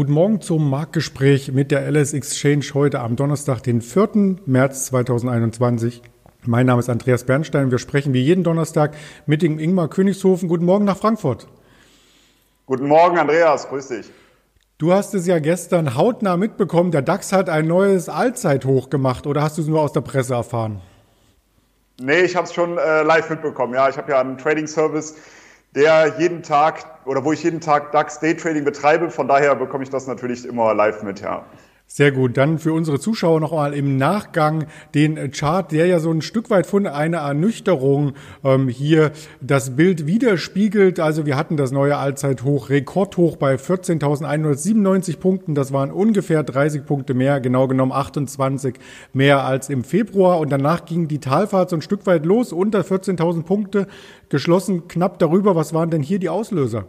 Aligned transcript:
Guten 0.00 0.12
Morgen 0.14 0.40
zum 0.40 0.70
Marktgespräch 0.70 1.52
mit 1.52 1.70
der 1.70 1.86
LS 1.86 2.14
Exchange 2.14 2.64
heute 2.72 3.00
am 3.00 3.16
Donnerstag, 3.16 3.62
den 3.62 3.82
4. 3.82 4.38
März 4.46 4.86
2021. 4.86 6.00
Mein 6.46 6.64
Name 6.64 6.80
ist 6.80 6.88
Andreas 6.88 7.24
Bernstein. 7.24 7.70
Wir 7.70 7.76
sprechen 7.76 8.14
wie 8.14 8.22
jeden 8.22 8.42
Donnerstag 8.42 8.94
mit 9.26 9.42
dem 9.42 9.58
Ingmar 9.58 9.88
Königshofen. 9.88 10.48
Guten 10.48 10.64
Morgen 10.64 10.86
nach 10.86 10.96
Frankfurt. 10.96 11.48
Guten 12.64 12.88
Morgen, 12.88 13.18
Andreas. 13.18 13.68
Grüß 13.68 13.88
dich. 13.88 14.10
Du 14.78 14.94
hast 14.94 15.12
es 15.12 15.26
ja 15.26 15.38
gestern 15.38 15.94
hautnah 15.94 16.38
mitbekommen. 16.38 16.92
Der 16.92 17.02
DAX 17.02 17.34
hat 17.34 17.50
ein 17.50 17.66
neues 17.66 18.08
Allzeithoch 18.08 18.88
gemacht 18.88 19.26
oder 19.26 19.42
hast 19.42 19.58
du 19.58 19.62
es 19.62 19.68
nur 19.68 19.82
aus 19.82 19.92
der 19.92 20.00
Presse 20.00 20.32
erfahren? 20.32 20.80
Nee, 22.00 22.22
ich 22.22 22.36
habe 22.36 22.46
es 22.46 22.54
schon 22.54 22.78
äh, 22.78 23.02
live 23.02 23.28
mitbekommen. 23.28 23.74
Ja, 23.74 23.90
ich 23.90 23.98
habe 23.98 24.12
ja 24.12 24.20
einen 24.22 24.38
Trading 24.38 24.66
Service 24.66 25.16
der 25.74 26.18
jeden 26.18 26.42
Tag 26.42 26.84
oder 27.04 27.24
wo 27.24 27.32
ich 27.32 27.42
jeden 27.42 27.60
Tag 27.60 27.92
DAX 27.92 28.18
Daytrading 28.20 28.64
betreibe. 28.64 29.10
Von 29.10 29.28
daher 29.28 29.54
bekomme 29.54 29.84
ich 29.84 29.90
das 29.90 30.06
natürlich 30.06 30.46
immer 30.46 30.74
live 30.74 31.02
mit, 31.02 31.20
ja. 31.20 31.44
Sehr 31.92 32.12
gut. 32.12 32.36
Dann 32.36 32.60
für 32.60 32.72
unsere 32.72 33.00
Zuschauer 33.00 33.40
noch 33.40 33.50
mal 33.50 33.74
im 33.74 33.96
Nachgang 33.96 34.66
den 34.94 35.32
Chart, 35.32 35.72
der 35.72 35.86
ja 35.86 35.98
so 35.98 36.12
ein 36.12 36.22
Stück 36.22 36.48
weit 36.48 36.68
von 36.68 36.86
einer 36.86 37.18
Ernüchterung 37.18 38.12
ähm, 38.44 38.68
hier 38.68 39.10
das 39.40 39.74
Bild 39.74 40.06
widerspiegelt. 40.06 41.00
Also 41.00 41.26
wir 41.26 41.36
hatten 41.36 41.56
das 41.56 41.72
neue 41.72 41.96
Allzeithoch, 41.96 42.70
Rekordhoch 42.70 43.34
bei 43.34 43.56
14.197 43.56 45.18
Punkten. 45.18 45.56
Das 45.56 45.72
waren 45.72 45.90
ungefähr 45.90 46.44
30 46.44 46.86
Punkte 46.86 47.12
mehr, 47.12 47.40
genau 47.40 47.66
genommen 47.66 47.90
28 47.90 48.76
mehr 49.12 49.44
als 49.44 49.68
im 49.68 49.82
Februar. 49.82 50.38
Und 50.38 50.52
danach 50.52 50.84
ging 50.84 51.08
die 51.08 51.18
Talfahrt 51.18 51.70
so 51.70 51.76
ein 51.76 51.82
Stück 51.82 52.06
weit 52.06 52.24
los, 52.24 52.52
unter 52.52 52.82
14.000 52.82 53.42
Punkte, 53.42 53.88
geschlossen 54.28 54.86
knapp 54.86 55.18
darüber. 55.18 55.56
Was 55.56 55.74
waren 55.74 55.90
denn 55.90 56.04
hier 56.04 56.20
die 56.20 56.28
Auslöser? 56.28 56.84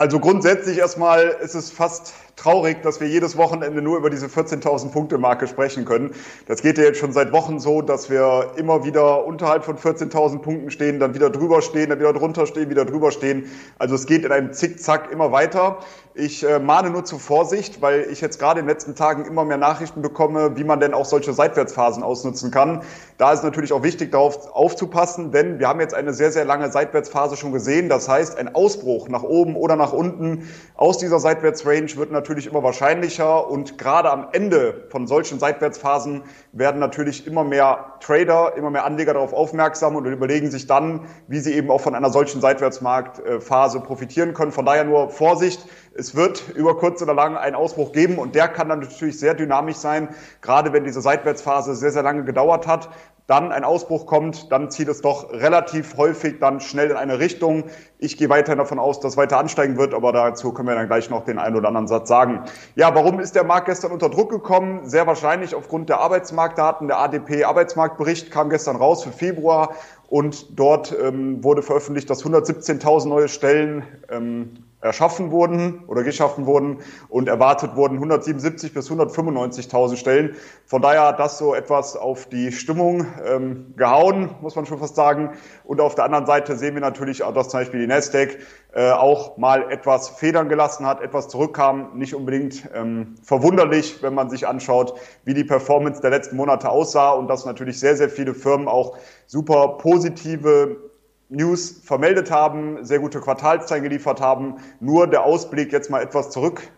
Also 0.00 0.18
grundsätzlich 0.18 0.78
erstmal 0.78 1.36
ist 1.42 1.54
es 1.54 1.70
fast 1.70 2.14
traurig, 2.36 2.80
dass 2.82 3.00
wir 3.00 3.08
jedes 3.08 3.36
Wochenende 3.36 3.82
nur 3.82 3.98
über 3.98 4.08
diese 4.08 4.28
14.000 4.28 4.92
Punkte 4.92 5.18
Marke 5.18 5.46
sprechen 5.46 5.84
können. 5.84 6.14
Das 6.46 6.62
geht 6.62 6.78
ja 6.78 6.84
jetzt 6.84 6.98
schon 6.98 7.12
seit 7.12 7.32
Wochen 7.32 7.60
so, 7.60 7.82
dass 7.82 8.08
wir 8.08 8.52
immer 8.56 8.82
wieder 8.82 9.26
unterhalb 9.26 9.62
von 9.62 9.76
14.000 9.76 10.38
Punkten 10.38 10.70
stehen, 10.70 11.00
dann 11.00 11.12
wieder 11.12 11.28
drüber 11.28 11.60
stehen, 11.60 11.90
dann 11.90 11.98
wieder 11.98 12.14
drunter 12.14 12.46
stehen, 12.46 12.70
wieder 12.70 12.86
drüber 12.86 13.12
stehen. 13.12 13.50
Also 13.78 13.94
es 13.94 14.06
geht 14.06 14.24
in 14.24 14.32
einem 14.32 14.54
Zickzack 14.54 15.12
immer 15.12 15.32
weiter. 15.32 15.80
Ich 16.14 16.42
äh, 16.42 16.58
mahne 16.58 16.90
nur 16.90 17.04
zur 17.04 17.20
Vorsicht, 17.20 17.82
weil 17.82 18.06
ich 18.10 18.20
jetzt 18.20 18.38
gerade 18.38 18.60
in 18.60 18.66
den 18.66 18.70
letzten 18.70 18.94
Tagen 18.94 19.26
immer 19.26 19.44
mehr 19.44 19.58
Nachrichten 19.58 20.02
bekomme, 20.02 20.56
wie 20.56 20.64
man 20.64 20.80
denn 20.80 20.92
auch 20.92 21.04
solche 21.04 21.32
Seitwärtsphasen 21.32 22.02
ausnutzen 22.02 22.50
kann. 22.50 22.82
Da 23.16 23.32
ist 23.32 23.44
natürlich 23.44 23.72
auch 23.72 23.82
wichtig, 23.82 24.10
darauf 24.10 24.50
aufzupassen, 24.52 25.30
denn 25.30 25.60
wir 25.60 25.68
haben 25.68 25.78
jetzt 25.78 25.94
eine 25.94 26.12
sehr, 26.12 26.32
sehr 26.32 26.44
lange 26.44 26.72
Seitwärtsphase 26.72 27.36
schon 27.36 27.52
gesehen. 27.52 27.88
Das 27.88 28.08
heißt, 28.08 28.38
ein 28.38 28.54
Ausbruch 28.54 29.08
nach 29.08 29.22
oben 29.22 29.54
oder 29.56 29.76
nach 29.76 29.89
unten 29.92 30.48
aus 30.74 30.98
dieser 30.98 31.18
Seitwärtsrange 31.18 31.96
wird 31.96 32.10
natürlich 32.10 32.46
immer 32.46 32.62
wahrscheinlicher 32.62 33.48
und 33.48 33.78
gerade 33.78 34.10
am 34.10 34.28
Ende 34.32 34.86
von 34.90 35.06
solchen 35.06 35.38
Seitwärtsphasen 35.38 36.22
werden 36.52 36.80
natürlich 36.80 37.26
immer 37.26 37.44
mehr 37.44 37.94
Trader, 38.00 38.56
immer 38.56 38.70
mehr 38.70 38.84
Anleger 38.84 39.14
darauf 39.14 39.32
aufmerksam 39.32 39.96
und 39.96 40.06
überlegen 40.06 40.50
sich 40.50 40.66
dann, 40.66 41.06
wie 41.28 41.38
sie 41.38 41.54
eben 41.54 41.70
auch 41.70 41.80
von 41.80 41.94
einer 41.94 42.10
solchen 42.10 42.40
Seitwärtsmarktphase 42.40 43.80
profitieren 43.80 44.34
können. 44.34 44.52
Von 44.52 44.64
daher 44.64 44.84
nur 44.84 45.10
Vorsicht 45.10 45.66
es 45.94 46.14
wird 46.14 46.48
über 46.54 46.76
kurz 46.76 47.02
oder 47.02 47.14
lang 47.14 47.36
einen 47.36 47.56
Ausbruch 47.56 47.92
geben 47.92 48.18
und 48.18 48.34
der 48.34 48.48
kann 48.48 48.68
dann 48.68 48.80
natürlich 48.80 49.18
sehr 49.18 49.34
dynamisch 49.34 49.76
sein, 49.76 50.08
gerade 50.40 50.72
wenn 50.72 50.84
diese 50.84 51.00
Seitwärtsphase 51.00 51.74
sehr, 51.74 51.90
sehr 51.90 52.02
lange 52.02 52.24
gedauert 52.24 52.66
hat. 52.66 52.88
Dann 53.30 53.52
ein 53.52 53.62
Ausbruch 53.62 54.06
kommt, 54.06 54.50
dann 54.50 54.72
zieht 54.72 54.88
es 54.88 55.02
doch 55.02 55.32
relativ 55.32 55.96
häufig 55.96 56.40
dann 56.40 56.58
schnell 56.58 56.90
in 56.90 56.96
eine 56.96 57.20
Richtung. 57.20 57.62
Ich 57.98 58.16
gehe 58.16 58.28
weiterhin 58.28 58.58
davon 58.58 58.80
aus, 58.80 58.98
dass 58.98 59.16
weiter 59.16 59.38
ansteigen 59.38 59.78
wird, 59.78 59.94
aber 59.94 60.10
dazu 60.10 60.52
können 60.52 60.66
wir 60.66 60.74
dann 60.74 60.88
gleich 60.88 61.10
noch 61.10 61.24
den 61.24 61.38
einen 61.38 61.54
oder 61.54 61.68
anderen 61.68 61.86
Satz 61.86 62.08
sagen. 62.08 62.42
Ja, 62.74 62.92
warum 62.92 63.20
ist 63.20 63.36
der 63.36 63.44
Markt 63.44 63.66
gestern 63.66 63.92
unter 63.92 64.08
Druck 64.08 64.30
gekommen? 64.30 64.80
Sehr 64.88 65.06
wahrscheinlich 65.06 65.54
aufgrund 65.54 65.88
der 65.90 66.00
Arbeitsmarktdaten. 66.00 66.88
Der 66.88 66.98
ADP 66.98 67.44
Arbeitsmarktbericht 67.44 68.32
kam 68.32 68.50
gestern 68.50 68.74
raus 68.74 69.04
für 69.04 69.12
Februar 69.12 69.76
und 70.08 70.58
dort 70.58 70.92
ähm, 71.00 71.44
wurde 71.44 71.62
veröffentlicht, 71.62 72.10
dass 72.10 72.24
117.000 72.24 73.06
neue 73.06 73.28
Stellen 73.28 73.84
ähm, 74.10 74.64
erschaffen 74.80 75.30
wurden 75.30 75.84
oder 75.86 76.02
geschaffen 76.02 76.46
wurden 76.46 76.78
und 77.08 77.28
erwartet 77.28 77.76
wurden 77.76 77.94
177 77.94 78.72
bis 78.72 78.90
195.000 78.90 79.96
Stellen. 79.96 80.36
Von 80.64 80.80
daher 80.80 81.08
hat 81.08 81.18
das 81.18 81.38
so 81.38 81.54
etwas 81.54 81.96
auf 81.96 82.26
die 82.26 82.50
Stimmung 82.50 83.06
ähm, 83.26 83.74
gehauen, 83.76 84.30
muss 84.40 84.56
man 84.56 84.64
schon 84.64 84.78
fast 84.78 84.96
sagen. 84.96 85.32
Und 85.64 85.80
auf 85.80 85.94
der 85.94 86.04
anderen 86.04 86.26
Seite 86.26 86.56
sehen 86.56 86.74
wir 86.74 86.80
natürlich 86.80 87.22
auch, 87.22 87.34
dass 87.34 87.50
zum 87.50 87.60
Beispiel 87.60 87.80
die 87.80 87.86
Nasdaq 87.86 88.38
äh, 88.72 88.90
auch 88.90 89.36
mal 89.36 89.70
etwas 89.70 90.08
federn 90.08 90.48
gelassen 90.48 90.86
hat, 90.86 91.02
etwas 91.02 91.28
zurückkam. 91.28 91.90
Nicht 91.98 92.14
unbedingt 92.14 92.68
ähm, 92.74 93.16
verwunderlich, 93.22 94.02
wenn 94.02 94.14
man 94.14 94.30
sich 94.30 94.46
anschaut, 94.46 94.94
wie 95.24 95.34
die 95.34 95.44
Performance 95.44 96.00
der 96.00 96.10
letzten 96.10 96.36
Monate 96.36 96.70
aussah 96.70 97.10
und 97.10 97.28
dass 97.28 97.44
natürlich 97.44 97.78
sehr, 97.78 97.96
sehr 97.96 98.08
viele 98.08 98.32
Firmen 98.32 98.68
auch 98.68 98.96
super 99.26 99.76
positive 99.78 100.89
News 101.30 101.80
vermeldet 101.84 102.30
haben, 102.30 102.84
sehr 102.84 102.98
gute 102.98 103.20
Quartalszahlen 103.20 103.82
geliefert 103.82 104.20
haben, 104.20 104.56
nur 104.80 105.06
der 105.06 105.24
Ausblick 105.24 105.72
jetzt 105.72 105.90
mal 105.90 106.02
etwas 106.02 106.30
zurück 106.30 106.70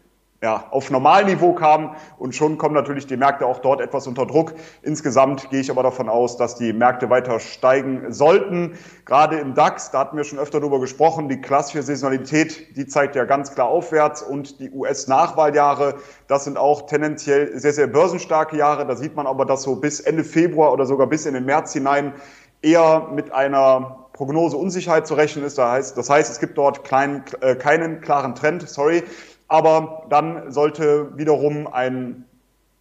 ja, 0.42 0.64
auf 0.72 0.90
Normalniveau 0.90 1.54
kam 1.54 1.94
und 2.18 2.34
schon 2.34 2.58
kommen 2.58 2.74
natürlich 2.74 3.06
die 3.06 3.16
Märkte 3.16 3.46
auch 3.46 3.60
dort 3.60 3.80
etwas 3.80 4.08
unter 4.08 4.26
Druck. 4.26 4.54
Insgesamt 4.82 5.48
gehe 5.50 5.60
ich 5.60 5.70
aber 5.70 5.84
davon 5.84 6.08
aus, 6.08 6.36
dass 6.36 6.56
die 6.56 6.72
Märkte 6.72 7.08
weiter 7.10 7.38
steigen 7.38 8.12
sollten. 8.12 8.76
Gerade 9.04 9.38
im 9.38 9.54
DAX, 9.54 9.92
da 9.92 10.00
hatten 10.00 10.16
wir 10.16 10.24
schon 10.24 10.40
öfter 10.40 10.58
darüber 10.58 10.80
gesprochen, 10.80 11.28
die 11.28 11.40
klassische 11.40 11.84
Saisonalität, 11.84 12.76
die 12.76 12.88
zeigt 12.88 13.14
ja 13.14 13.24
ganz 13.24 13.54
klar 13.54 13.68
aufwärts 13.68 14.20
und 14.20 14.58
die 14.58 14.70
US-Nachwahljahre, 14.72 15.94
das 16.26 16.42
sind 16.42 16.58
auch 16.58 16.86
tendenziell 16.86 17.56
sehr, 17.56 17.72
sehr 17.72 17.86
börsenstarke 17.86 18.56
Jahre. 18.56 18.84
Da 18.84 18.96
sieht 18.96 19.14
man 19.14 19.28
aber, 19.28 19.46
dass 19.46 19.62
so 19.62 19.76
bis 19.76 20.00
Ende 20.00 20.24
Februar 20.24 20.72
oder 20.72 20.86
sogar 20.86 21.06
bis 21.06 21.24
in 21.24 21.34
den 21.34 21.44
März 21.44 21.72
hinein 21.72 22.14
eher 22.62 23.10
mit 23.14 23.32
einer 23.32 24.01
Prognoseunsicherheit 24.22 25.04
zu 25.04 25.14
rechnen 25.14 25.44
ist. 25.44 25.58
Das 25.58 25.68
heißt, 25.68 25.98
das 25.98 26.08
heißt 26.08 26.30
es 26.30 26.38
gibt 26.38 26.56
dort 26.56 26.84
klein, 26.84 27.24
äh, 27.40 27.56
keinen 27.56 28.00
klaren 28.00 28.36
Trend, 28.36 28.68
sorry. 28.68 29.02
Aber 29.48 30.04
dann 30.10 30.52
sollte 30.52 31.10
wiederum 31.18 31.66
ein 31.66 32.24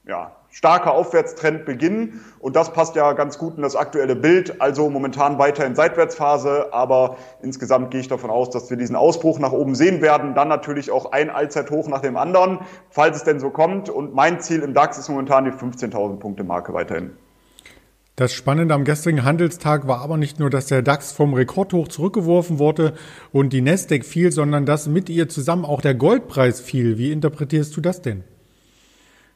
ja, 0.06 0.34
starker 0.52 0.94
Aufwärtstrend 0.94 1.66
beginnen. 1.66 2.24
Und 2.38 2.56
das 2.56 2.74
passt 2.74 2.96
ja 2.96 3.14
ganz 3.14 3.40
gut 3.40 3.58
in 3.58 3.64
das 3.64 3.76
aktuelle 3.76 4.16
Bild. 4.16 4.62
Also 4.62 4.92
momentan 4.92 5.40
weiter 5.40 5.66
in 5.66 5.74
Seitwärtsphase. 5.74 6.72
Aber 6.74 7.18
insgesamt 7.42 7.90
gehe 7.90 8.02
ich 8.02 8.08
davon 8.08 8.30
aus, 8.30 8.52
dass 8.52 8.70
wir 8.70 8.78
diesen 8.78 8.96
Ausbruch 8.96 9.40
nach 9.40 9.52
oben 9.52 9.74
sehen 9.74 10.04
werden. 10.04 10.36
Dann 10.36 10.48
natürlich 10.48 10.92
auch 10.92 11.12
ein 11.12 11.32
Allzeithoch 11.32 11.88
nach 11.88 12.02
dem 12.02 12.18
anderen, 12.18 12.60
falls 12.92 13.18
es 13.18 13.24
denn 13.24 13.40
so 13.40 13.50
kommt. 13.50 13.90
Und 13.90 14.14
mein 14.14 14.42
Ziel 14.42 14.62
im 14.62 14.76
DAX 14.76 15.00
ist 15.00 15.10
momentan 15.10 15.46
die 15.46 15.52
15.000 15.52 16.18
Punkte 16.18 16.44
Marke 16.44 16.72
weiterhin. 16.76 17.18
Das 18.18 18.34
Spannende 18.34 18.74
am 18.74 18.84
gestrigen 18.84 19.24
Handelstag 19.24 19.88
war 19.88 20.02
aber 20.02 20.18
nicht 20.18 20.38
nur, 20.40 20.50
dass 20.50 20.66
der 20.66 20.82
DAX 20.82 21.14
vom 21.14 21.34
Rekordhoch 21.34 21.88
zurückgeworfen 21.88 22.60
wurde 22.60 22.94
und 23.32 23.54
die 23.54 23.62
Nasdaq 23.62 24.06
fiel, 24.06 24.32
sondern 24.32 24.66
dass 24.66 24.88
mit 24.88 25.10
ihr 25.10 25.30
zusammen 25.30 25.64
auch 25.64 25.82
der 25.82 25.96
Goldpreis 25.96 26.60
fiel. 26.60 26.98
Wie 26.98 27.12
interpretierst 27.12 27.76
du 27.76 27.82
das 27.82 28.02
denn? 28.02 28.24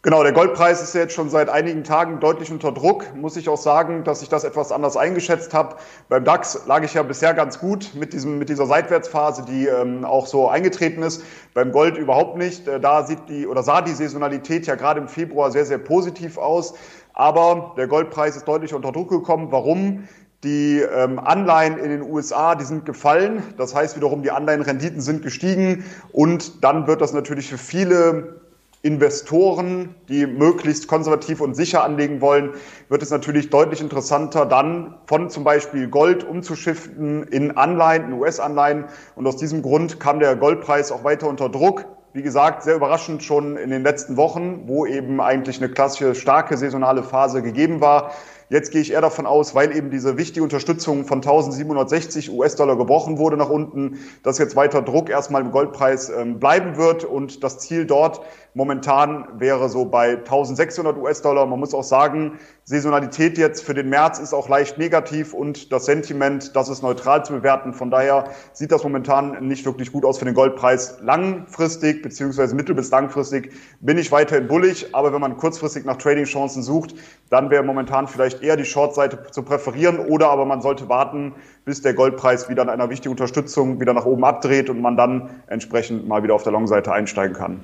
Genau, 0.05 0.21
der 0.21 0.33
Goldpreis 0.33 0.83
ist 0.83 0.93
jetzt 0.93 1.15
schon 1.15 1.31
seit 1.31 1.49
einigen 1.49 1.83
Tagen 1.83 2.19
deutlich 2.19 2.51
unter 2.51 2.71
Druck. 2.71 3.15
Muss 3.15 3.37
ich 3.37 3.49
auch 3.49 3.57
sagen, 3.57 4.03
dass 4.03 4.21
ich 4.21 4.29
das 4.29 4.43
etwas 4.43 4.71
anders 4.71 4.97
eingeschätzt 4.97 5.51
habe. 5.55 5.77
Beim 6.09 6.23
DAX 6.23 6.67
lag 6.67 6.83
ich 6.83 6.93
ja 6.93 7.01
bisher 7.01 7.33
ganz 7.33 7.57
gut 7.57 7.89
mit, 7.95 8.13
diesem, 8.13 8.37
mit 8.37 8.49
dieser 8.49 8.67
Seitwärtsphase, 8.67 9.45
die 9.45 9.65
ähm, 9.65 10.05
auch 10.05 10.27
so 10.27 10.47
eingetreten 10.47 11.01
ist. 11.01 11.23
Beim 11.55 11.71
Gold 11.71 11.97
überhaupt 11.97 12.37
nicht. 12.37 12.67
Äh, 12.67 12.79
da 12.79 13.03
sieht 13.03 13.17
die 13.29 13.47
oder 13.47 13.63
sah 13.63 13.81
die 13.81 13.93
Saisonalität 13.93 14.67
ja 14.67 14.75
gerade 14.75 14.99
im 14.99 15.07
Februar 15.07 15.49
sehr, 15.49 15.65
sehr 15.65 15.79
positiv 15.79 16.37
aus. 16.37 16.75
Aber 17.13 17.73
der 17.75 17.87
Goldpreis 17.87 18.35
ist 18.35 18.47
deutlich 18.47 18.75
unter 18.75 18.91
Druck 18.91 19.09
gekommen. 19.09 19.47
Warum? 19.49 20.07
Die 20.43 20.81
ähm, 20.81 21.17
Anleihen 21.17 21.79
in 21.79 21.89
den 21.89 22.03
USA, 22.03 22.53
die 22.53 22.65
sind 22.65 22.85
gefallen. 22.85 23.41
Das 23.57 23.73
heißt 23.73 23.95
wiederum, 23.95 24.21
die 24.21 24.29
Anleihenrenditen 24.29 25.01
sind 25.01 25.23
gestiegen. 25.23 25.83
Und 26.11 26.63
dann 26.63 26.85
wird 26.85 27.01
das 27.01 27.11
natürlich 27.11 27.49
für 27.49 27.57
viele 27.57 28.44
Investoren, 28.85 29.95
die 30.09 30.27
möglichst 30.27 30.87
konservativ 30.87 31.41
und 31.41 31.55
sicher 31.55 31.83
anlegen 31.83 32.21
wollen, 32.21 32.51
wird 32.87 33.01
es 33.01 33.09
natürlich 33.09 33.49
deutlich 33.49 33.81
interessanter, 33.81 34.45
dann 34.45 34.93
von 35.07 35.31
zum 35.31 35.43
Beispiel 35.43 35.87
Gold 35.87 36.23
umzuschiften 36.23 37.23
in 37.23 37.57
Anleihen, 37.57 38.05
in 38.05 38.13
US-Anleihen. 38.13 38.85
Und 39.15 39.25
aus 39.25 39.37
diesem 39.37 39.63
Grund 39.63 39.99
kam 39.99 40.19
der 40.19 40.35
Goldpreis 40.35 40.91
auch 40.91 41.03
weiter 41.03 41.27
unter 41.27 41.49
Druck. 41.49 41.85
Wie 42.13 42.21
gesagt, 42.21 42.61
sehr 42.61 42.75
überraschend 42.75 43.23
schon 43.23 43.57
in 43.57 43.71
den 43.71 43.81
letzten 43.81 44.17
Wochen, 44.17 44.67
wo 44.67 44.85
eben 44.85 45.19
eigentlich 45.19 45.57
eine 45.57 45.73
klassische 45.73 46.13
starke 46.13 46.55
saisonale 46.55 47.01
Phase 47.01 47.41
gegeben 47.41 47.81
war. 47.81 48.11
Jetzt 48.49 48.71
gehe 48.71 48.81
ich 48.81 48.91
eher 48.91 49.01
davon 49.01 49.25
aus, 49.25 49.55
weil 49.55 49.75
eben 49.75 49.89
diese 49.89 50.17
wichtige 50.17 50.43
Unterstützung 50.43 51.05
von 51.05 51.17
1760 51.17 52.31
US-Dollar 52.31 52.77
gebrochen 52.77 53.17
wurde 53.17 53.37
nach 53.37 53.49
unten, 53.49 53.99
dass 54.21 54.37
jetzt 54.37 54.55
weiter 54.55 54.83
Druck 54.83 55.09
erstmal 55.09 55.41
im 55.41 55.49
Goldpreis 55.49 56.09
ähm, 56.09 56.39
bleiben 56.39 56.77
wird 56.77 57.05
und 57.05 57.43
das 57.43 57.57
Ziel 57.57 57.85
dort 57.85 58.21
momentan 58.55 59.27
wäre 59.37 59.67
so 59.67 59.85
bei 59.85 60.17
1600 60.17 60.97
US-Dollar. 60.97 61.45
Man 61.45 61.59
muss 61.59 61.73
auch 61.73 61.83
sagen, 61.83 62.39
Saisonalität 62.63 63.37
jetzt 63.37 63.63
für 63.63 63.73
den 63.73 63.89
März 63.89 64.17
ist 64.17 64.33
auch 64.33 64.47
leicht 64.47 64.77
negativ 64.77 65.33
und 65.33 65.71
das 65.71 65.85
Sentiment, 65.85 66.55
das 66.55 66.69
ist 66.69 66.81
neutral 66.81 67.25
zu 67.25 67.33
bewerten. 67.33 67.73
Von 67.73 67.91
daher 67.91 68.29
sieht 68.53 68.71
das 68.71 68.83
momentan 68.83 69.45
nicht 69.45 69.65
wirklich 69.65 69.91
gut 69.91 70.05
aus 70.05 70.19
für 70.19 70.25
den 70.25 70.33
Goldpreis. 70.33 70.99
Langfristig 71.01 72.01
beziehungsweise 72.01 72.55
mittel- 72.55 72.75
bis 72.75 72.89
langfristig 72.91 73.51
bin 73.81 73.97
ich 73.97 74.11
weiterhin 74.11 74.47
bullig, 74.47 74.87
aber 74.93 75.11
wenn 75.13 75.21
man 75.21 75.35
kurzfristig 75.35 75.83
nach 75.83 75.97
Trading-Chancen 75.97 76.63
sucht, 76.63 76.95
dann 77.29 77.49
wäre 77.49 77.63
momentan 77.63 78.07
vielleicht 78.07 78.34
eher 78.41 78.57
die 78.57 78.65
Short-Seite 78.65 79.19
zu 79.31 79.43
präferieren 79.43 79.99
oder 79.99 80.29
aber 80.29 80.45
man 80.45 80.61
sollte 80.61 80.89
warten, 80.89 81.33
bis 81.65 81.81
der 81.81 81.93
Goldpreis 81.93 82.49
wieder 82.49 82.61
an 82.61 82.69
einer 82.69 82.89
wichtigen 82.89 83.11
Unterstützung 83.11 83.79
wieder 83.79 83.93
nach 83.93 84.05
oben 84.05 84.23
abdreht 84.23 84.69
und 84.69 84.81
man 84.81 84.97
dann 84.97 85.29
entsprechend 85.47 86.07
mal 86.07 86.23
wieder 86.23 86.33
auf 86.33 86.43
der 86.43 86.51
Long-Seite 86.51 86.91
einsteigen 86.91 87.35
kann. 87.35 87.61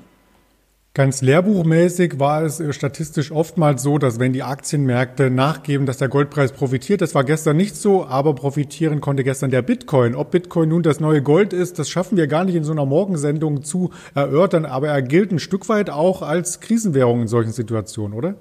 Ganz 0.93 1.21
lehrbuchmäßig 1.21 2.19
war 2.19 2.43
es 2.43 2.59
äh, 2.59 2.73
statistisch 2.73 3.31
oftmals 3.31 3.81
so, 3.81 3.97
dass 3.97 4.19
wenn 4.19 4.33
die 4.33 4.43
Aktienmärkte 4.43 5.29
nachgeben, 5.29 5.85
dass 5.85 5.99
der 5.99 6.09
Goldpreis 6.09 6.51
profitiert. 6.51 6.99
Das 6.99 7.15
war 7.15 7.23
gestern 7.23 7.55
nicht 7.55 7.77
so, 7.77 8.05
aber 8.05 8.35
profitieren 8.35 8.99
konnte 8.99 9.23
gestern 9.23 9.51
der 9.51 9.61
Bitcoin. 9.61 10.15
Ob 10.15 10.31
Bitcoin 10.31 10.67
nun 10.67 10.83
das 10.83 10.99
neue 10.99 11.21
Gold 11.21 11.53
ist, 11.53 11.79
das 11.79 11.89
schaffen 11.89 12.17
wir 12.17 12.27
gar 12.27 12.43
nicht 12.43 12.55
in 12.55 12.65
so 12.65 12.73
einer 12.73 12.85
Morgensendung 12.85 13.63
zu 13.63 13.91
erörtern, 14.15 14.65
aber 14.65 14.89
er 14.89 15.01
gilt 15.01 15.31
ein 15.31 15.39
Stück 15.39 15.69
weit 15.69 15.89
auch 15.89 16.21
als 16.21 16.59
Krisenwährung 16.59 17.21
in 17.21 17.27
solchen 17.29 17.53
Situationen, 17.53 18.17
oder? 18.17 18.35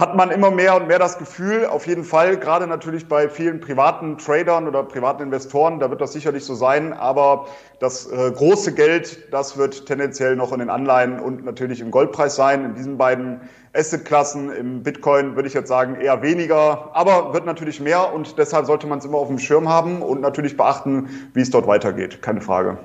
Hat 0.00 0.16
man 0.16 0.30
immer 0.30 0.50
mehr 0.50 0.76
und 0.76 0.88
mehr 0.88 0.98
das 0.98 1.18
Gefühl, 1.18 1.66
auf 1.66 1.86
jeden 1.86 2.04
Fall, 2.04 2.38
gerade 2.38 2.66
natürlich 2.66 3.06
bei 3.06 3.28
vielen 3.28 3.60
privaten 3.60 4.16
Tradern 4.16 4.66
oder 4.66 4.82
privaten 4.82 5.22
Investoren, 5.22 5.78
da 5.78 5.90
wird 5.90 6.00
das 6.00 6.14
sicherlich 6.14 6.46
so 6.46 6.54
sein, 6.54 6.94
aber 6.94 7.46
das 7.80 8.10
äh, 8.10 8.32
große 8.32 8.72
Geld, 8.72 9.30
das 9.30 9.58
wird 9.58 9.84
tendenziell 9.84 10.36
noch 10.36 10.52
in 10.52 10.60
den 10.60 10.70
Anleihen 10.70 11.20
und 11.20 11.44
natürlich 11.44 11.82
im 11.82 11.90
Goldpreis 11.90 12.34
sein. 12.34 12.64
In 12.64 12.74
diesen 12.74 12.96
beiden 12.96 13.42
Assetklassen, 13.74 14.50
im 14.50 14.82
Bitcoin 14.82 15.36
würde 15.36 15.48
ich 15.48 15.54
jetzt 15.54 15.68
sagen 15.68 16.00
eher 16.00 16.22
weniger, 16.22 16.90
aber 16.94 17.34
wird 17.34 17.44
natürlich 17.44 17.78
mehr 17.78 18.14
und 18.14 18.38
deshalb 18.38 18.64
sollte 18.64 18.86
man 18.86 19.00
es 19.00 19.04
immer 19.04 19.18
auf 19.18 19.28
dem 19.28 19.38
Schirm 19.38 19.68
haben 19.68 20.00
und 20.00 20.22
natürlich 20.22 20.56
beachten, 20.56 21.30
wie 21.34 21.42
es 21.42 21.50
dort 21.50 21.66
weitergeht, 21.66 22.22
keine 22.22 22.40
Frage. 22.40 22.78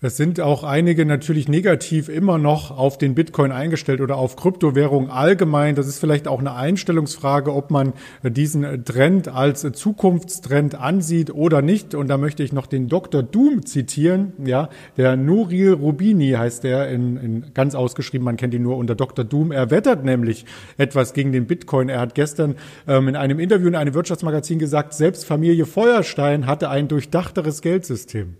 Es 0.00 0.16
sind 0.16 0.40
auch 0.40 0.62
einige 0.62 1.04
natürlich 1.04 1.48
negativ 1.48 2.08
immer 2.08 2.38
noch 2.38 2.70
auf 2.70 2.98
den 2.98 3.16
Bitcoin 3.16 3.50
eingestellt 3.50 4.00
oder 4.00 4.14
auf 4.14 4.36
Kryptowährungen 4.36 5.10
allgemein. 5.10 5.74
Das 5.74 5.88
ist 5.88 5.98
vielleicht 5.98 6.28
auch 6.28 6.38
eine 6.38 6.54
Einstellungsfrage, 6.54 7.52
ob 7.52 7.72
man 7.72 7.94
diesen 8.22 8.84
Trend 8.84 9.26
als 9.26 9.62
Zukunftstrend 9.72 10.76
ansieht 10.76 11.34
oder 11.34 11.62
nicht. 11.62 11.96
Und 11.96 12.06
da 12.06 12.16
möchte 12.16 12.44
ich 12.44 12.52
noch 12.52 12.66
den 12.66 12.86
Dr. 12.86 13.24
Doom 13.24 13.66
zitieren. 13.66 14.34
Ja, 14.44 14.68
der 14.96 15.16
Nuril 15.16 15.72
Rubini 15.72 16.30
heißt 16.30 16.62
der 16.62 16.90
in, 16.90 17.16
in 17.16 17.44
ganz 17.52 17.74
ausgeschrieben. 17.74 18.24
Man 18.24 18.36
kennt 18.36 18.54
ihn 18.54 18.62
nur 18.62 18.76
unter 18.76 18.94
Dr. 18.94 19.24
Doom. 19.24 19.50
Er 19.50 19.72
wettert 19.72 20.04
nämlich 20.04 20.44
etwas 20.76 21.12
gegen 21.12 21.32
den 21.32 21.48
Bitcoin. 21.48 21.88
Er 21.88 21.98
hat 21.98 22.14
gestern 22.14 22.54
ähm, 22.86 23.08
in 23.08 23.16
einem 23.16 23.40
Interview 23.40 23.66
in 23.66 23.74
einem 23.74 23.94
Wirtschaftsmagazin 23.94 24.60
gesagt, 24.60 24.94
selbst 24.94 25.26
Familie 25.26 25.66
Feuerstein 25.66 26.46
hatte 26.46 26.70
ein 26.70 26.86
durchdachteres 26.86 27.62
Geldsystem. 27.62 28.36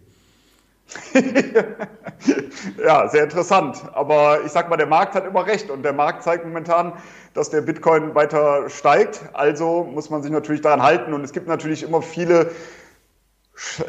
ja, 2.85 3.09
sehr 3.09 3.25
interessant. 3.25 3.83
Aber 3.93 4.41
ich 4.45 4.53
sag 4.53 4.71
mal, 4.71 4.77
der 4.77 4.87
Markt 4.87 5.15
hat 5.15 5.27
immer 5.27 5.47
recht 5.47 5.71
und 5.71 5.83
der 5.83 5.93
Markt 5.93 6.23
zeigt 6.23 6.45
momentan, 6.45 6.93
dass 7.35 7.51
der 7.51 7.61
Bitcoin 7.61 8.15
weiter 8.15 8.69
steigt. 8.71 9.21
Also 9.33 9.85
muss 9.85 10.11
man 10.11 10.23
sich 10.23 10.33
natürlich 10.33 10.63
daran 10.63 10.83
halten 10.83 11.13
und 11.13 11.25
es 11.25 11.33
gibt 11.33 11.47
natürlich 11.47 11.83
immer 11.83 12.03
viele 12.03 12.51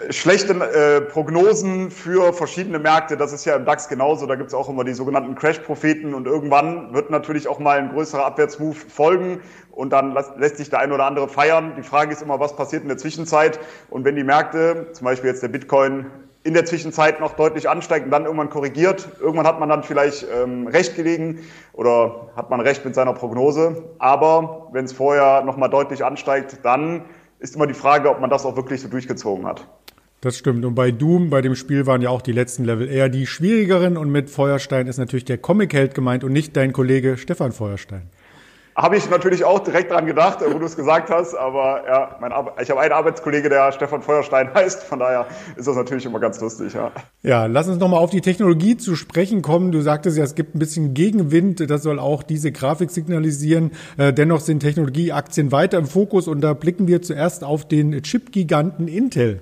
schlechte 0.09 0.53
äh, 0.53 1.01
Prognosen 1.01 1.91
für 1.91 2.33
verschiedene 2.33 2.79
Märkte. 2.79 3.17
Das 3.17 3.33
ist 3.33 3.45
ja 3.45 3.55
im 3.55 3.65
DAX 3.65 3.87
genauso. 3.87 4.25
Da 4.25 4.35
gibt 4.35 4.47
es 4.47 4.53
auch 4.55 4.67
immer 4.67 4.83
die 4.83 4.93
sogenannten 4.93 5.35
Crash-Propheten 5.35 6.15
und 6.15 6.25
irgendwann 6.25 6.93
wird 6.93 7.11
natürlich 7.11 7.47
auch 7.47 7.59
mal 7.59 7.77
ein 7.77 7.91
größerer 7.91 8.25
Abwärtsmove 8.25 8.77
folgen 8.89 9.41
und 9.71 9.91
dann 9.91 10.17
lässt 10.37 10.57
sich 10.57 10.71
der 10.71 10.79
ein 10.79 10.91
oder 10.91 11.05
andere 11.05 11.29
feiern. 11.29 11.73
Die 11.77 11.83
Frage 11.83 12.13
ist 12.13 12.23
immer, 12.23 12.39
was 12.39 12.55
passiert 12.55 12.81
in 12.81 12.87
der 12.87 12.97
Zwischenzeit 12.97 13.59
und 13.91 14.05
wenn 14.05 14.15
die 14.15 14.23
Märkte, 14.23 14.87
zum 14.93 15.05
Beispiel 15.05 15.29
jetzt 15.29 15.43
der 15.43 15.49
Bitcoin, 15.49 16.07
in 16.43 16.53
der 16.53 16.65
Zwischenzeit 16.65 17.19
noch 17.19 17.33
deutlich 17.33 17.69
ansteigt 17.69 18.05
und 18.05 18.11
dann 18.11 18.25
irgendwann 18.25 18.49
korrigiert. 18.49 19.09
Irgendwann 19.19 19.45
hat 19.45 19.59
man 19.59 19.69
dann 19.69 19.83
vielleicht 19.83 20.25
ähm, 20.33 20.67
recht 20.67 20.95
gelegen 20.95 21.39
oder 21.73 22.29
hat 22.35 22.49
man 22.49 22.61
recht 22.61 22.85
mit 22.85 22.95
seiner 22.95 23.13
Prognose. 23.13 23.83
Aber 23.99 24.69
wenn 24.71 24.85
es 24.85 24.93
vorher 24.93 25.43
nochmal 25.43 25.69
deutlich 25.69 26.03
ansteigt, 26.05 26.59
dann 26.63 27.03
ist 27.39 27.55
immer 27.55 27.67
die 27.67 27.73
Frage, 27.73 28.09
ob 28.09 28.21
man 28.21 28.29
das 28.29 28.45
auch 28.45 28.55
wirklich 28.55 28.81
so 28.81 28.87
durchgezogen 28.87 29.45
hat. 29.45 29.67
Das 30.21 30.37
stimmt. 30.37 30.65
Und 30.65 30.75
bei 30.75 30.91
Doom, 30.91 31.29
bei 31.29 31.41
dem 31.41 31.55
Spiel 31.55 31.85
waren 31.85 32.01
ja 32.01 32.09
auch 32.09 32.21
die 32.21 32.33
letzten 32.33 32.65
Level 32.65 32.89
eher 32.89 33.07
die 33.07 33.25
schwierigeren. 33.25 33.97
Und 33.97 34.11
mit 34.11 34.29
Feuerstein 34.29 34.87
ist 34.87 34.97
natürlich 34.97 35.25
der 35.25 35.37
Comic-Held 35.37 35.93
gemeint 35.93 36.23
und 36.23 36.33
nicht 36.33 36.57
dein 36.57 36.73
Kollege 36.73 37.17
Stefan 37.17 37.53
Feuerstein. 37.53 38.09
Habe 38.75 38.97
ich 38.97 39.09
natürlich 39.09 39.43
auch 39.43 39.59
direkt 39.59 39.91
dran 39.91 40.05
gedacht, 40.05 40.39
wo 40.45 40.57
du 40.57 40.65
es 40.65 40.75
gesagt 40.75 41.09
hast, 41.09 41.35
aber 41.35 41.83
ja, 41.87 42.17
mein 42.21 42.31
ich 42.61 42.69
habe 42.69 42.79
einen 42.79 42.93
Arbeitskollege, 42.93 43.49
der 43.49 43.71
Stefan 43.71 44.01
Feuerstein 44.01 44.53
heißt, 44.53 44.83
von 44.83 44.99
daher 44.99 45.25
ist 45.55 45.67
das 45.67 45.75
natürlich 45.75 46.05
immer 46.05 46.19
ganz 46.19 46.39
lustig, 46.39 46.73
ja. 46.73 46.91
Ja, 47.21 47.45
lass 47.45 47.67
uns 47.67 47.79
nochmal 47.79 47.99
auf 47.99 48.11
die 48.11 48.21
Technologie 48.21 48.77
zu 48.77 48.95
sprechen 48.95 49.41
kommen. 49.41 49.71
Du 49.71 49.81
sagtest 49.81 50.17
ja, 50.17 50.23
es 50.23 50.35
gibt 50.35 50.55
ein 50.55 50.59
bisschen 50.59 50.93
Gegenwind, 50.93 51.69
das 51.69 51.83
soll 51.83 51.99
auch 51.99 52.23
diese 52.23 52.51
Grafik 52.51 52.91
signalisieren. 52.91 53.71
Äh, 53.97 54.13
dennoch 54.13 54.39
sind 54.39 54.59
Technologieaktien 54.59 55.51
weiter 55.51 55.77
im 55.77 55.85
Fokus 55.85 56.27
und 56.27 56.41
da 56.41 56.53
blicken 56.53 56.87
wir 56.87 57.01
zuerst 57.01 57.43
auf 57.43 57.67
den 57.67 58.01
Chip-Giganten 58.01 58.87
Intel. 58.87 59.41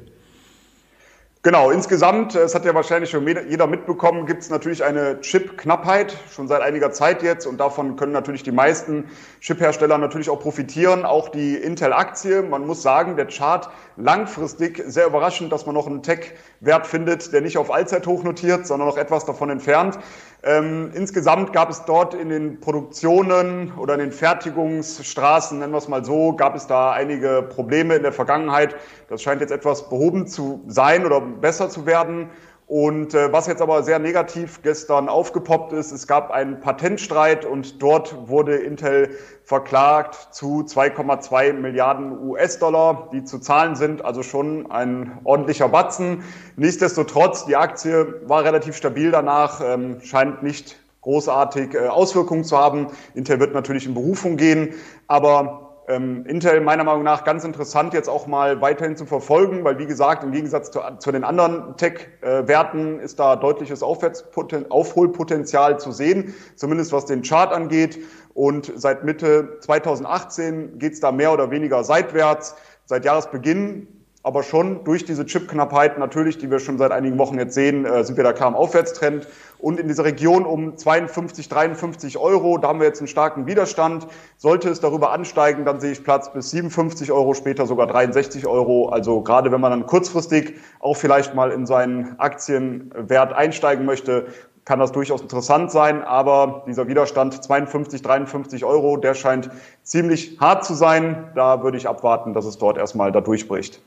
Genau, 1.48 1.72
insgesamt, 1.72 2.36
es 2.36 2.54
hat 2.56 2.66
ja 2.66 2.76
wahrscheinlich 2.76 3.10
schon 3.10 3.26
jeder 3.26 3.68
mitbekommen, 3.68 4.26
gibt 4.26 4.44
es 4.44 4.50
natürlich 4.50 4.84
eine 4.84 5.22
Chip-Knappheit, 5.22 6.14
schon 6.30 6.50
seit 6.50 6.62
einiger 6.62 6.92
Zeit 6.92 7.24
jetzt. 7.24 7.46
Und 7.46 7.62
davon 7.62 7.96
können 7.96 8.12
natürlich 8.12 8.44
die 8.44 8.52
meisten 8.52 9.06
Chip-Hersteller 9.40 9.98
natürlich 9.98 10.30
auch 10.30 10.42
profitieren, 10.42 11.06
auch 11.06 11.30
die 11.30 11.56
Intel-Aktie. 11.56 12.42
Man 12.42 12.68
muss 12.68 12.82
sagen, 12.82 13.16
der 13.16 13.28
Chart 13.28 13.70
langfristig 13.96 14.84
sehr 14.88 15.08
überraschend, 15.08 15.54
dass 15.54 15.66
man 15.66 15.74
noch 15.74 15.88
einen 15.88 16.04
Tech-Wert 16.04 16.86
findet, 16.86 17.32
der 17.32 17.40
nicht 17.40 17.58
auf 17.58 17.72
Allzeithoch 17.72 18.24
notiert, 18.24 18.68
sondern 18.68 18.90
noch 18.90 18.98
etwas 18.98 19.24
davon 19.24 19.50
entfernt. 19.50 19.98
Ähm, 20.44 20.92
insgesamt 20.94 21.52
gab 21.52 21.70
es 21.70 21.84
dort 21.86 22.14
in 22.14 22.30
den 22.30 22.60
Produktionen 22.60 23.74
oder 23.74 23.96
in 23.96 24.00
den 24.00 24.12
Fertigungsstraßen, 24.12 25.58
nennen 25.58 25.74
wir 25.74 25.80
es 25.80 25.88
mal 25.88 26.06
so, 26.06 26.34
gab 26.34 26.56
es 26.56 26.68
da 26.68 26.92
einige 26.92 27.42
Probleme 27.42 27.96
in 27.96 28.04
der 28.04 28.14
Vergangenheit. 28.14 28.76
Das 29.10 29.24
scheint 29.24 29.42
jetzt 29.42 29.52
etwas 29.52 29.90
behoben 29.90 30.28
zu 30.28 30.64
sein 30.68 31.06
oder 31.06 31.22
besser 31.22 31.70
zu 31.70 31.88
werden. 31.88 32.30
Und 32.68 33.14
äh, 33.14 33.32
was 33.32 33.48
jetzt 33.48 33.62
aber 33.62 33.82
sehr 33.84 33.98
negativ 33.98 34.62
gestern 34.62 35.08
aufgepoppt 35.08 35.72
ist, 35.72 35.94
es 35.94 36.06
gab 36.06 36.32
einen 36.32 36.60
Patentstreit 36.60 37.46
und 37.46 37.82
dort 37.82 38.28
wurde 38.28 38.58
Intel 38.58 39.10
verklagt 39.46 40.36
zu 40.36 40.66
2,2 40.68 41.54
Milliarden 41.54 42.20
US-Dollar, 42.28 43.08
die 43.14 43.24
zu 43.24 43.40
zahlen 43.40 43.78
sind, 43.78 44.04
also 44.04 44.22
schon 44.22 44.70
ein 44.70 45.18
ordentlicher 45.24 45.70
Batzen. 45.70 46.24
Nichtsdestotrotz, 46.58 47.46
die 47.46 47.56
Aktie 47.56 48.22
war 48.26 48.44
relativ 48.44 48.76
stabil 48.76 49.12
danach, 49.12 49.62
ähm, 49.64 50.02
scheint 50.02 50.44
nicht 50.44 50.78
großartig 51.04 51.74
äh, 51.74 51.88
Auswirkungen 51.88 52.44
zu 52.44 52.58
haben. 52.58 52.88
Intel 53.14 53.40
wird 53.40 53.54
natürlich 53.54 53.86
in 53.86 53.94
Berufung 53.94 54.36
gehen, 54.36 54.74
aber 55.08 55.67
ähm, 55.88 56.26
Intel 56.26 56.60
meiner 56.62 56.84
Meinung 56.84 57.04
nach 57.04 57.24
ganz 57.24 57.46
interessant 57.46 57.94
jetzt 57.94 58.10
auch 58.10 58.28
mal 58.28 58.60
weiterhin 58.62 58.98
zu 58.98 59.06
verfolgen, 59.06 59.64
weil 59.64 59.80
wie 59.80 59.86
gesagt, 59.86 60.24
im 60.24 60.32
Gegensatz 60.32 60.70
zu, 60.72 60.82
zu 61.00 61.12
den 61.14 61.24
anderen 61.24 61.78
Tech-Werten 61.78 63.00
ist 63.00 63.20
da 63.20 63.38
deutliches 63.38 63.82
Aufholpotenzial 63.82 65.80
zu 65.80 65.92
sehen, 65.92 66.34
zumindest 66.56 66.92
was 66.92 67.06
den 67.06 67.22
Chart 67.22 67.54
angeht. 67.54 68.00
Und 68.34 68.72
seit 68.76 69.04
Mitte 69.06 69.60
2018 69.62 70.78
geht 70.78 70.94
es 70.94 71.00
da 71.00 71.12
mehr 71.12 71.32
oder 71.34 71.52
weniger 71.52 71.84
seitwärts. 71.84 72.56
Seit 72.86 73.06
Jahresbeginn 73.06 73.97
aber 74.28 74.44
schon 74.44 74.84
durch 74.84 75.06
diese 75.06 75.26
Chipknappheit 75.26 75.98
natürlich, 75.98 76.38
die 76.38 76.52
wir 76.52 76.60
schon 76.60 76.78
seit 76.78 76.92
einigen 76.92 77.18
Wochen 77.18 77.40
jetzt 77.40 77.54
sehen, 77.54 77.86
äh, 77.86 78.04
sind 78.04 78.18
wir 78.18 78.26
da 78.26 78.34
klar 78.34 78.50
im 78.50 78.56
Aufwärtstrend. 78.56 79.26
Und 79.58 79.80
in 79.80 79.88
dieser 79.88 80.04
Region 80.04 80.46
um 80.46 80.76
52, 80.76 81.48
53 81.48 82.18
Euro, 82.18 82.58
da 82.58 82.68
haben 82.68 82.82
wir 82.82 82.88
jetzt 82.88 83.00
einen 83.00 83.08
starken 83.08 83.46
Widerstand. 83.48 84.06
Sollte 84.36 84.68
es 84.68 84.82
darüber 84.82 85.14
ansteigen, 85.14 85.64
dann 85.64 85.80
sehe 85.80 85.94
ich 85.94 86.04
Platz 86.04 86.34
bis 86.34 86.52
57 86.52 87.10
Euro, 87.14 87.36
später 87.36 87.66
sogar 87.68 87.88
63 87.88 88.46
Euro. 88.48 88.90
Also 88.90 89.22
gerade 89.22 89.50
wenn 89.54 89.62
man 89.62 89.72
dann 89.72 89.86
kurzfristig 89.86 90.56
auch 90.82 90.98
vielleicht 90.98 91.34
mal 91.34 91.52
in 91.52 91.66
seinen 91.66 92.20
Aktienwert 92.20 93.32
einsteigen 93.32 93.86
möchte, 93.86 94.26
kann 94.66 94.80
das 94.80 94.92
durchaus 94.92 95.22
interessant 95.22 95.72
sein, 95.72 96.04
aber 96.04 96.66
dieser 96.68 96.90
Widerstand 96.90 97.42
52, 97.42 98.02
53 98.02 98.66
Euro, 98.66 98.98
der 98.98 99.14
scheint 99.14 99.50
ziemlich 99.84 100.38
hart 100.42 100.66
zu 100.66 100.74
sein. 100.74 101.32
Da 101.34 101.64
würde 101.64 101.78
ich 101.78 101.88
abwarten, 101.88 102.34
dass 102.34 102.44
es 102.44 102.58
dort 102.58 102.78
erstmal 102.78 103.14
da 103.14 103.22
durchbricht. 103.22 103.82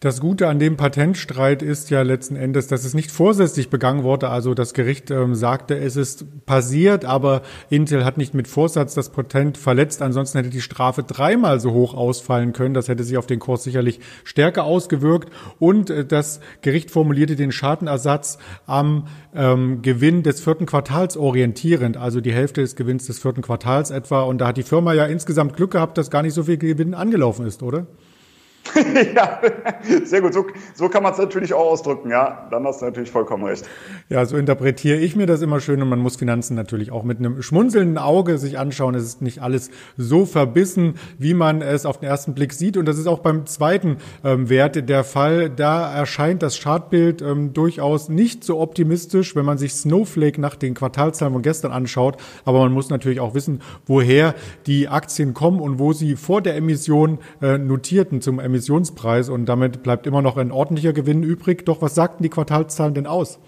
Das 0.00 0.20
Gute 0.20 0.46
an 0.46 0.60
dem 0.60 0.76
Patentstreit 0.76 1.60
ist 1.60 1.90
ja 1.90 2.02
letzten 2.02 2.36
Endes, 2.36 2.68
dass 2.68 2.84
es 2.84 2.94
nicht 2.94 3.10
vorsätzlich 3.10 3.68
begangen 3.68 4.04
wurde. 4.04 4.28
Also 4.28 4.54
das 4.54 4.72
Gericht 4.72 5.10
ähm, 5.10 5.34
sagte, 5.34 5.76
es 5.76 5.96
ist 5.96 6.46
passiert, 6.46 7.04
aber 7.04 7.42
Intel 7.68 8.04
hat 8.04 8.16
nicht 8.16 8.32
mit 8.32 8.46
Vorsatz 8.46 8.94
das 8.94 9.10
Patent 9.10 9.58
verletzt. 9.58 10.00
Ansonsten 10.00 10.38
hätte 10.38 10.50
die 10.50 10.60
Strafe 10.60 11.02
dreimal 11.02 11.58
so 11.58 11.72
hoch 11.72 11.94
ausfallen 11.94 12.52
können. 12.52 12.74
Das 12.74 12.86
hätte 12.86 13.02
sich 13.02 13.18
auf 13.18 13.26
den 13.26 13.40
Kurs 13.40 13.64
sicherlich 13.64 13.98
stärker 14.22 14.62
ausgewirkt. 14.62 15.32
Und 15.58 15.90
äh, 15.90 16.04
das 16.04 16.38
Gericht 16.62 16.92
formulierte 16.92 17.34
den 17.34 17.50
Schadenersatz 17.50 18.38
am 18.66 19.08
ähm, 19.34 19.82
Gewinn 19.82 20.22
des 20.22 20.40
vierten 20.40 20.66
Quartals 20.66 21.16
orientierend, 21.16 21.96
also 21.96 22.20
die 22.20 22.32
Hälfte 22.32 22.60
des 22.60 22.76
Gewinns 22.76 23.06
des 23.06 23.18
vierten 23.18 23.42
Quartals 23.42 23.90
etwa. 23.90 24.22
Und 24.22 24.38
da 24.38 24.46
hat 24.46 24.58
die 24.58 24.62
Firma 24.62 24.92
ja 24.92 25.06
insgesamt 25.06 25.56
Glück 25.56 25.72
gehabt, 25.72 25.98
dass 25.98 26.08
gar 26.08 26.22
nicht 26.22 26.34
so 26.34 26.44
viel 26.44 26.56
Gewinn 26.56 26.94
angelaufen 26.94 27.44
ist, 27.44 27.64
oder? 27.64 27.88
ja, 29.14 29.40
sehr 30.04 30.20
gut. 30.20 30.34
So, 30.34 30.46
so 30.74 30.88
kann 30.88 31.02
man 31.02 31.12
es 31.12 31.18
natürlich 31.18 31.52
auch 31.54 31.70
ausdrücken, 31.70 32.10
ja. 32.10 32.48
Dann 32.50 32.64
hast 32.64 32.80
du 32.80 32.86
natürlich 32.86 33.10
vollkommen 33.10 33.44
recht. 33.44 33.64
Ja, 34.08 34.24
so 34.24 34.36
interpretiere 34.36 34.98
ich 34.98 35.16
mir 35.16 35.26
das 35.26 35.42
immer 35.42 35.60
schön 35.60 35.80
und 35.82 35.88
man 35.88 35.98
muss 35.98 36.16
Finanzen 36.16 36.54
natürlich 36.54 36.92
auch 36.92 37.02
mit 37.02 37.18
einem 37.18 37.42
schmunzelnden 37.42 37.98
Auge 37.98 38.38
sich 38.38 38.58
anschauen. 38.58 38.94
Es 38.94 39.04
ist 39.04 39.22
nicht 39.22 39.40
alles 39.42 39.70
so 39.96 40.26
verbissen, 40.26 40.94
wie 41.18 41.34
man 41.34 41.62
es 41.62 41.86
auf 41.86 41.98
den 42.00 42.08
ersten 42.08 42.34
Blick 42.34 42.52
sieht. 42.52 42.76
Und 42.76 42.86
das 42.86 42.98
ist 42.98 43.06
auch 43.06 43.20
beim 43.20 43.46
zweiten 43.46 43.98
ähm, 44.24 44.48
Wert 44.48 44.88
der 44.88 45.04
Fall. 45.04 45.50
Da 45.50 45.92
erscheint 45.92 46.42
das 46.42 46.60
Chartbild 46.60 47.22
ähm, 47.22 47.52
durchaus 47.52 48.08
nicht 48.08 48.44
so 48.44 48.60
optimistisch, 48.60 49.34
wenn 49.34 49.44
man 49.44 49.58
sich 49.58 49.72
Snowflake 49.74 50.40
nach 50.40 50.56
den 50.56 50.74
Quartalzahlen 50.74 51.32
von 51.32 51.42
gestern 51.42 51.72
anschaut. 51.72 52.16
Aber 52.44 52.60
man 52.60 52.72
muss 52.72 52.90
natürlich 52.90 53.20
auch 53.20 53.34
wissen, 53.34 53.60
woher 53.86 54.34
die 54.66 54.88
Aktien 54.88 55.34
kommen 55.34 55.60
und 55.60 55.78
wo 55.78 55.92
sie 55.92 56.16
vor 56.16 56.42
der 56.42 56.56
Emission 56.56 57.18
äh, 57.40 57.58
notierten 57.58 58.20
zum 58.20 58.38
Emission 58.38 58.57
Emissionspreis 58.58 59.28
und 59.28 59.46
damit 59.46 59.82
bleibt 59.82 60.06
immer 60.06 60.20
noch 60.20 60.36
ein 60.36 60.50
ordentlicher 60.50 60.92
Gewinn 60.92 61.22
übrig. 61.22 61.64
Doch 61.64 61.80
was 61.80 61.94
sagten 61.94 62.22
die 62.22 62.28
Quartalszahlen 62.28 62.94
denn 62.94 63.06
aus? 63.06 63.38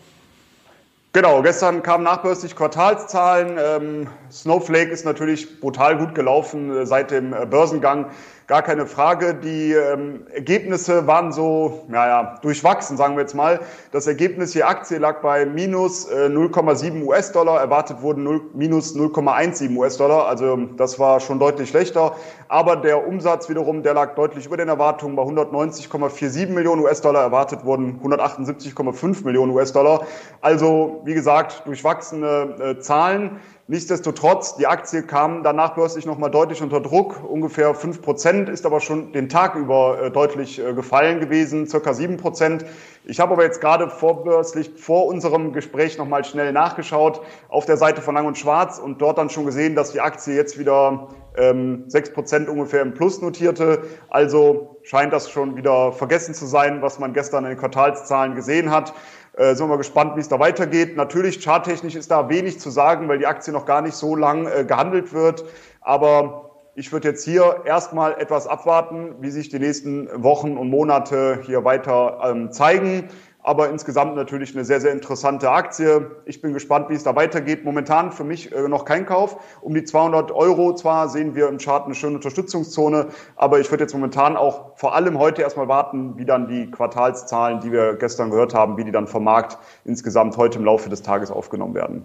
Genau, 1.13 1.43
gestern 1.43 1.83
kamen 1.83 2.05
nachbörslich 2.05 2.55
Quartalszahlen. 2.55 3.59
Ähm, 3.59 4.07
Snowflake 4.31 4.91
ist 4.91 5.05
natürlich 5.05 5.61
brutal 5.61 5.99
gut 5.99 6.15
gelaufen 6.15 6.71
äh, 6.71 6.87
seit 6.87 7.11
dem 7.11 7.33
äh, 7.33 7.47
Börsengang 7.47 8.07
gar 8.51 8.63
keine 8.63 8.85
Frage. 8.85 9.35
Die 9.35 9.73
ähm, 9.75 10.27
Ergebnisse 10.35 11.07
waren 11.07 11.31
so, 11.31 11.85
naja, 11.87 12.37
durchwachsen, 12.43 12.97
sagen 12.97 13.15
wir 13.15 13.21
jetzt 13.21 13.37
mal. 13.37 13.61
Das 13.93 14.09
Ergebnis 14.09 14.55
je 14.55 14.65
Aktie 14.65 14.99
lag 14.99 15.21
bei 15.23 15.47
minus 15.47 16.07
äh, 16.07 16.27
0,7 16.27 17.05
US-Dollar, 17.05 17.61
erwartet 17.61 18.03
wurden 18.03 18.25
0, 18.25 18.41
minus 18.53 18.97
0,17 18.97 19.77
US-Dollar, 19.77 20.27
also 20.27 20.57
das 20.77 20.99
war 20.99 21.21
schon 21.21 21.39
deutlich 21.39 21.69
schlechter. 21.69 22.17
Aber 22.49 22.75
der 22.75 23.07
Umsatz 23.07 23.49
wiederum, 23.49 23.85
der 23.85 23.95
lag 23.95 24.17
deutlich 24.17 24.47
über 24.47 24.57
den 24.57 24.69
Erwartungen 24.69 25.15
bei 25.15 25.23
190,47 25.23 26.49
Millionen 26.49 26.83
US-Dollar, 26.83 27.23
erwartet 27.23 27.65
wurden 27.65 28.01
178,5 28.03 29.25
Millionen 29.25 29.53
US-Dollar. 29.53 30.09
Also, 30.41 31.03
wie 31.05 31.15
gesagt, 31.15 31.63
durchwachsene 31.67 32.57
äh, 32.59 32.81
Zahlen. 32.81 33.39
Nichtsdestotrotz, 33.71 34.57
die 34.57 34.67
Aktie 34.67 35.05
kam 35.05 35.45
danach 35.45 35.77
börslich 35.77 36.05
nochmal 36.05 36.29
deutlich 36.29 36.61
unter 36.61 36.81
Druck, 36.81 37.23
ungefähr 37.23 37.73
fünf 37.73 38.03
Prozent, 38.03 38.49
ist 38.49 38.67
aber 38.67 38.81
schon 38.81 39.13
den 39.13 39.29
Tag 39.29 39.55
über 39.55 40.03
äh, 40.03 40.11
deutlich 40.11 40.59
äh, 40.59 40.75
gefallen 40.75 41.21
gewesen, 41.21 41.69
circa 41.69 41.95
sieben 41.95 42.17
Prozent. 42.17 42.67
Ich 43.05 43.21
habe 43.21 43.35
aber 43.35 43.45
jetzt 43.45 43.61
gerade 43.61 43.89
vorbörslich 43.89 44.73
vor 44.77 45.07
unserem 45.07 45.53
Gespräch 45.53 45.99
nochmal 45.99 46.25
schnell 46.25 46.53
nachgeschaut 46.53 47.21
auf 47.49 47.65
der 47.65 47.77
Seite 47.77 48.03
von 48.03 48.17
Lang 48.17 48.27
und 48.27 48.37
Schwarz 48.37 48.81
und 48.81 49.01
dort 49.01 49.19
dann 49.19 49.31
schon 49.31 49.47
gesehen, 49.47 49.77
dass 49.77 49.93
die 49.93 50.01
Aktie 50.01 50.35
jetzt 50.35 50.59
wieder 50.59 51.07
ähm, 51.37 51.85
sechs 51.87 52.13
Prozent 52.13 52.49
ungefähr 52.49 52.83
im 52.83 52.95
Plus 52.95 53.23
notierte. 53.23 53.85
Also 54.09 54.81
scheint 54.83 55.13
das 55.13 55.31
schon 55.31 55.57
wieder 55.57 55.93
vergessen 55.93 56.35
zu 56.35 56.47
sein, 56.47 56.83
was 56.83 56.99
man 56.99 57.13
gestern 57.13 57.45
in 57.45 57.51
den 57.51 57.59
Quartalszahlen 57.59 58.35
gesehen 58.35 58.73
hat. 58.73 58.95
Äh, 59.35 59.55
sind 59.55 59.65
wir 59.65 59.69
mal 59.69 59.77
gespannt, 59.77 60.17
wie 60.17 60.21
es 60.21 60.29
da 60.29 60.39
weitergeht. 60.39 60.97
Natürlich, 60.97 61.43
charttechnisch 61.43 61.95
ist 61.95 62.11
da 62.11 62.29
wenig 62.29 62.61
zu 62.61 62.71
sagen, 62.71 63.09
weil 63.09 63.19
die 63.19 63.27
Aktie 63.27 63.53
noch 63.53 63.67
gar 63.67 63.83
nicht 63.83 63.95
so 63.95 64.17
lang 64.17 64.47
äh, 64.47 64.65
gehandelt 64.65 65.13
wird. 65.13 65.45
Aber 65.81 66.51
ich 66.75 66.93
würde 66.93 67.09
jetzt 67.09 67.25
hier 67.25 67.63
erstmal 67.65 68.21
etwas 68.21 68.47
abwarten, 68.47 69.15
wie 69.21 69.31
sich 69.31 69.49
die 69.49 69.59
nächsten 69.59 70.09
Wochen 70.23 70.57
und 70.57 70.71
Monate 70.71 71.41
hier 71.45 71.65
weiter 71.65 72.21
ähm, 72.25 72.53
zeigen 72.53 73.09
aber 73.51 73.69
insgesamt 73.69 74.15
natürlich 74.15 74.55
eine 74.55 74.65
sehr, 74.65 74.81
sehr 74.81 74.93
interessante 74.93 75.51
Aktie. 75.51 76.09
Ich 76.25 76.41
bin 76.41 76.53
gespannt, 76.53 76.89
wie 76.89 76.95
es 76.95 77.03
da 77.03 77.17
weitergeht. 77.17 77.65
Momentan 77.65 78.13
für 78.13 78.23
mich 78.23 78.55
äh, 78.55 78.69
noch 78.69 78.85
kein 78.85 79.07
Kauf. 79.07 79.43
Um 79.61 79.75
die 79.75 79.83
200 79.83 80.31
Euro 80.31 80.73
zwar 80.77 81.09
sehen 81.09 81.35
wir 81.35 81.49
im 81.49 81.59
Chart 81.59 81.85
eine 81.85 81.97
schöne 81.97 82.15
Unterstützungszone, 82.15 83.09
aber 83.35 83.59
ich 83.59 83.69
würde 83.69 83.83
jetzt 83.83 83.93
momentan 83.93 84.37
auch 84.37 84.79
vor 84.79 84.95
allem 84.95 85.19
heute 85.19 85.43
erstmal 85.43 85.67
warten, 85.67 86.17
wie 86.17 86.25
dann 86.25 86.47
die 86.47 86.71
Quartalszahlen, 86.71 87.59
die 87.59 87.73
wir 87.73 87.95
gestern 87.95 88.31
gehört 88.31 88.55
haben, 88.55 88.77
wie 88.77 88.85
die 88.85 88.93
dann 88.93 89.09
vom 89.09 89.25
Markt 89.25 89.59
insgesamt 89.85 90.37
heute 90.37 90.61
im 90.61 90.65
Laufe 90.65 90.89
des 90.89 91.03
Tages 91.03 91.33
aufgenommen 91.33 91.75
werden. 91.75 92.05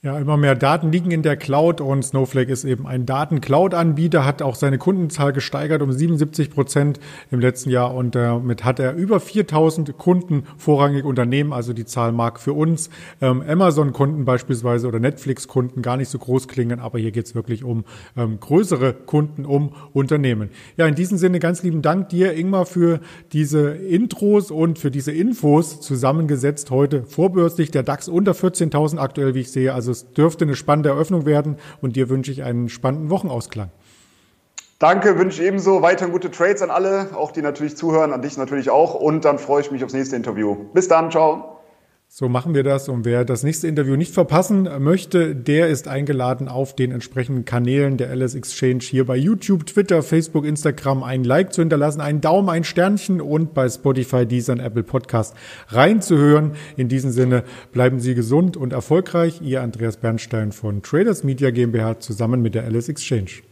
Ja, 0.00 0.16
immer 0.16 0.36
mehr 0.36 0.54
Daten 0.54 0.92
liegen 0.92 1.10
in 1.10 1.24
der 1.24 1.36
Cloud 1.36 1.80
und 1.80 2.04
Snowflake 2.04 2.52
ist 2.52 2.62
eben 2.62 2.86
ein 2.86 3.04
Daten-Cloud-Anbieter, 3.04 4.24
hat 4.24 4.42
auch 4.42 4.54
seine 4.54 4.78
Kundenzahl 4.78 5.32
gesteigert 5.32 5.82
um 5.82 5.90
77 5.90 6.50
Prozent 6.50 7.00
im 7.32 7.40
letzten 7.40 7.70
Jahr 7.70 7.92
und 7.92 8.14
damit 8.14 8.64
hat 8.64 8.78
er 8.78 8.94
über 8.94 9.18
4000 9.18 9.98
Kunden, 9.98 10.44
vorrangig 10.56 11.04
Unternehmen, 11.04 11.52
also 11.52 11.72
die 11.72 11.84
Zahl 11.84 12.12
mag 12.12 12.38
für 12.38 12.52
uns 12.52 12.90
ähm, 13.20 13.42
Amazon-Kunden 13.42 14.24
beispielsweise 14.24 14.86
oder 14.86 15.00
Netflix-Kunden 15.00 15.82
gar 15.82 15.96
nicht 15.96 16.10
so 16.10 16.20
groß 16.20 16.46
klingen, 16.46 16.78
aber 16.78 17.00
hier 17.00 17.10
geht's 17.10 17.34
wirklich 17.34 17.64
um 17.64 17.84
ähm, 18.16 18.38
größere 18.38 18.92
Kunden, 18.94 19.44
um 19.44 19.72
Unternehmen. 19.94 20.50
Ja, 20.76 20.86
in 20.86 20.94
diesem 20.94 21.18
Sinne 21.18 21.40
ganz 21.40 21.64
lieben 21.64 21.82
Dank 21.82 22.08
dir, 22.10 22.34
Ingmar, 22.34 22.66
für 22.66 23.00
diese 23.32 23.70
Intros 23.70 24.52
und 24.52 24.78
für 24.78 24.92
diese 24.92 25.10
Infos 25.10 25.80
zusammengesetzt 25.80 26.70
heute 26.70 27.02
vorbörslich. 27.02 27.72
Der 27.72 27.82
DAX 27.82 28.06
unter 28.06 28.30
14.000 28.30 28.98
aktuell, 28.98 29.34
wie 29.34 29.40
ich 29.40 29.50
sehe, 29.50 29.74
also 29.74 29.87
also 29.88 30.06
es 30.06 30.12
dürfte 30.12 30.44
eine 30.44 30.54
spannende 30.54 30.90
Eröffnung 30.90 31.24
werden 31.24 31.56
und 31.80 31.96
dir 31.96 32.08
wünsche 32.08 32.30
ich 32.30 32.42
einen 32.42 32.68
spannenden 32.68 33.10
Wochenausklang. 33.10 33.70
Danke, 34.78 35.18
wünsche 35.18 35.42
ebenso 35.42 35.82
weiter 35.82 36.08
gute 36.08 36.30
Trades 36.30 36.62
an 36.62 36.70
alle, 36.70 37.08
auch 37.16 37.32
die 37.32 37.42
natürlich 37.42 37.76
zuhören, 37.76 38.12
an 38.12 38.22
dich 38.22 38.36
natürlich 38.36 38.70
auch. 38.70 38.94
Und 38.94 39.24
dann 39.24 39.38
freue 39.38 39.62
ich 39.62 39.72
mich 39.72 39.82
aufs 39.82 39.94
nächste 39.94 40.14
Interview. 40.14 40.54
Bis 40.72 40.86
dann, 40.86 41.10
ciao. 41.10 41.57
So 42.10 42.26
machen 42.26 42.54
wir 42.54 42.62
das. 42.62 42.88
Und 42.88 43.04
wer 43.04 43.26
das 43.26 43.42
nächste 43.42 43.68
Interview 43.68 43.94
nicht 43.94 44.14
verpassen 44.14 44.66
möchte, 44.80 45.36
der 45.36 45.68
ist 45.68 45.88
eingeladen 45.88 46.48
auf 46.48 46.74
den 46.74 46.90
entsprechenden 46.90 47.44
Kanälen 47.44 47.98
der 47.98 48.10
LS 48.16 48.34
Exchange 48.34 48.80
hier 48.80 49.04
bei 49.04 49.14
YouTube, 49.14 49.66
Twitter, 49.66 50.02
Facebook, 50.02 50.46
Instagram 50.46 51.02
ein 51.02 51.22
Like 51.22 51.52
zu 51.52 51.60
hinterlassen, 51.60 52.00
einen 52.00 52.22
Daumen, 52.22 52.48
ein 52.48 52.64
Sternchen 52.64 53.20
und 53.20 53.52
bei 53.52 53.68
Spotify, 53.68 54.24
Deezer 54.24 54.54
und 54.54 54.60
Apple 54.60 54.84
Podcast 54.84 55.36
reinzuhören. 55.68 56.52
In 56.78 56.88
diesem 56.88 57.10
Sinne 57.10 57.44
bleiben 57.72 58.00
Sie 58.00 58.14
gesund 58.14 58.56
und 58.56 58.72
erfolgreich. 58.72 59.42
Ihr 59.42 59.60
Andreas 59.60 59.98
Bernstein 59.98 60.52
von 60.52 60.82
Traders 60.82 61.24
Media 61.24 61.50
GmbH 61.50 62.00
zusammen 62.00 62.40
mit 62.40 62.54
der 62.54 62.66
LS 62.68 62.88
Exchange. 62.88 63.47